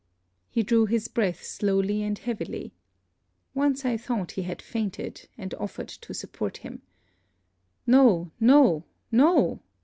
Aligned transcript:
He 0.49 0.63
drew 0.63 0.87
his 0.87 1.07
breath 1.07 1.43
slowly 1.43 2.01
and 2.01 2.17
heavily. 2.17 2.73
Once 3.53 3.85
I 3.85 3.97
thought 3.97 4.31
he 4.31 4.41
had 4.41 4.59
fainted, 4.59 5.27
and 5.37 5.53
offered 5.53 5.89
to 5.89 6.11
support 6.11 6.57
him. 6.57 6.81
'No! 7.85 8.31
no! 8.39 8.85
no!' 9.11 9.61